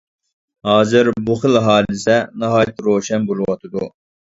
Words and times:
ھازىر 0.69 1.11
بۇ 1.29 1.37
خىل 1.43 1.61
ھادىسە 1.67 2.19
ناھايىتى 2.47 2.91
روشەن 2.93 3.33
بولۇۋاتىدۇ. 3.33 3.97